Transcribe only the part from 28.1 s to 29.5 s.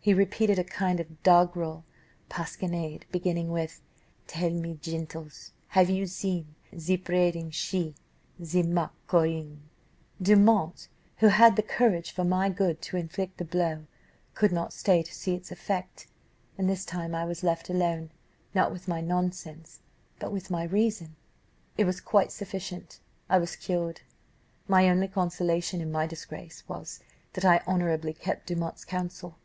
kept Dumont's counsel.